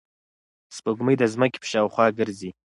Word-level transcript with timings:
سپوږمۍ 0.75 1.15
د 1.19 1.23
ځمکې 1.33 1.57
په 1.61 1.67
شاوخوا 1.71 2.05
ګرځي. 2.19 2.49